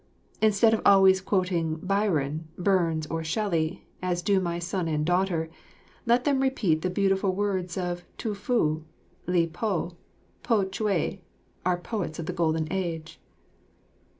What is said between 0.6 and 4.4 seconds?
of always quoting Byron, Burns, or Shelley, as do